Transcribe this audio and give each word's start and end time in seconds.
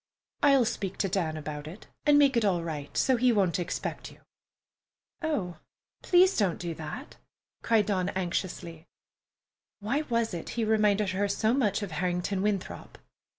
"I'll 0.41 0.65
speak 0.65 0.97
to 0.97 1.07
Dan 1.07 1.37
about 1.37 1.67
it 1.67 1.85
and 2.07 2.17
make 2.17 2.35
it 2.35 2.43
all 2.43 2.63
right, 2.63 2.97
so 2.97 3.17
he 3.17 3.31
won't 3.31 3.59
expect 3.59 4.11
you." 4.11 4.17
"Oh, 5.21 5.57
please 6.01 6.35
don't 6.35 6.57
do 6.57 6.73
that!" 6.73 7.17
cried 7.61 7.85
Dawn 7.85 8.09
anxiously. 8.09 8.87
(Why 9.79 10.01
was 10.09 10.33
it 10.33 10.49
he 10.57 10.65
reminded 10.65 11.09
her 11.11 11.27
so 11.27 11.53
much 11.53 11.83
of 11.83 11.91
Harrington 11.91 12.41
Winthrop?) 12.41 12.97